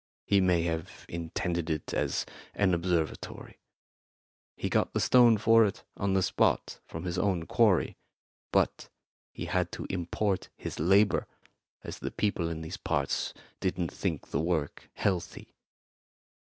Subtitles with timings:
[0.25, 3.59] He may have intended it as an observatory.
[4.57, 7.97] He got the stone for it on the spot from his own quarry,
[8.51, 8.89] but
[9.31, 11.27] he had to import his labour,
[11.83, 15.53] as the people in these parts didn't think the work healthy.